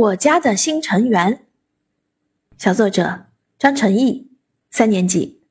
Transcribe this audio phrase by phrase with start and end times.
[0.00, 1.42] 我家的新成员，
[2.56, 3.26] 小作者
[3.58, 4.30] 张成毅，
[4.70, 5.42] 三年级。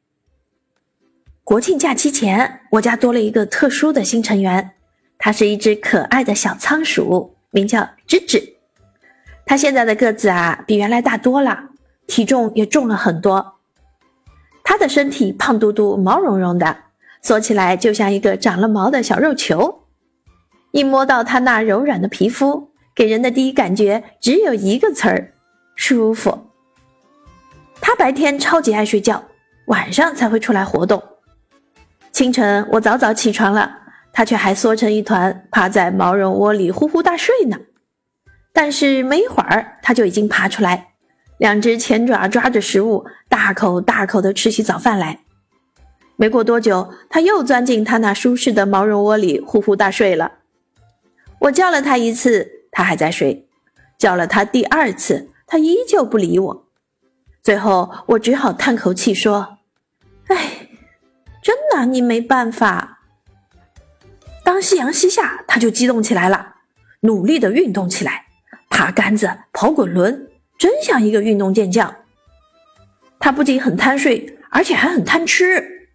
[1.43, 4.71] 国庆假期前，我家多了一个特殊的新成员，
[5.19, 8.55] 它是一只可爱的小仓鼠，名叫芝芝。
[9.45, 11.69] 它现在的个子啊，比原来大多了，
[12.07, 13.59] 体重也重了很多。
[14.63, 16.75] 它的身体胖嘟嘟、毛茸茸的，
[17.21, 19.83] 缩起来就像一个长了毛的小肉球。
[20.71, 22.71] 一摸到它那柔软的皮肤。
[22.99, 25.31] 给人的第一感觉只有一个词儿：
[25.73, 26.37] 舒服。
[27.79, 29.23] 他白天超级爱睡觉，
[29.67, 31.01] 晚上才会出来活动。
[32.11, 33.73] 清晨我早早起床了，
[34.11, 37.57] 他却还缩成一团，趴在毛绒窝里呼呼大睡呢。
[38.51, 40.89] 但是没一会儿，他就已经爬出来，
[41.37, 45.21] 两只前爪抓着食物，大口大口地吃起早饭来。
[46.17, 50.33] 没过多久，他又钻进他那舒适的毛绒窝里呼呼大睡了。
[51.39, 52.58] 我叫了他一次。
[52.71, 53.47] 他还在睡，
[53.97, 56.67] 叫了他第二次，他依旧不理我。
[57.41, 59.59] 最后，我只好叹口气说
[60.27, 60.67] ：“哎，
[61.41, 62.99] 真拿你没办法。”
[64.43, 66.55] 当夕阳西下，他就激动起来了，
[67.01, 68.25] 努力的运动起来，
[68.69, 71.95] 爬杆子、跑滚轮，真像一个运动健将。
[73.19, 75.89] 他不仅很贪睡，而且还很贪吃。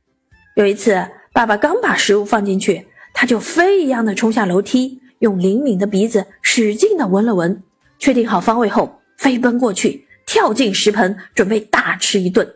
[0.56, 5.00] 有一次，爸爸刚把食物放进去，他就飞一样的冲下楼梯。
[5.25, 7.62] 用灵敏的鼻子使劲的闻了闻，
[7.98, 12.47] 确定好方位后，飞奔过去，跳进食盆，准备大吃一顿。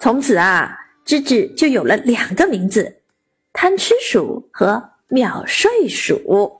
[0.00, 3.02] 从此啊，芝芝就有了两个名字：
[3.52, 6.58] 贪吃鼠和秒睡鼠。